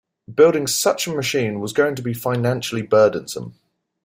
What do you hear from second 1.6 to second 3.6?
going to be financially burdensome.